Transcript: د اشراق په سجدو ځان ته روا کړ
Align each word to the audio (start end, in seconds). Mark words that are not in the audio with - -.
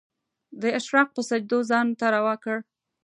د 0.61 0.63
اشراق 0.79 1.07
په 1.15 1.21
سجدو 1.29 1.59
ځان 1.71 1.87
ته 1.99 2.05
روا 2.15 2.35
کړ 2.43 2.57